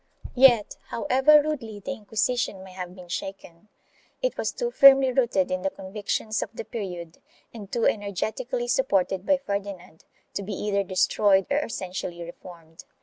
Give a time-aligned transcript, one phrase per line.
[0.33, 3.67] 1 Yet, however rudely the Inquisition may have been shaken,
[4.19, 7.19] it was too firmly rooted in the convictions of the period
[7.53, 12.83] and too energetically supported by Ferdinand to be either destroyed or essentially reformed.